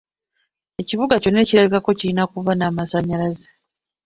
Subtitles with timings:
[0.81, 3.47] Ekibuga kyonna ekirabikako kirina okuba n'amasanyalaze.